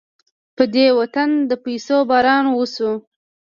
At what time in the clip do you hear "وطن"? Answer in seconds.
0.99-1.29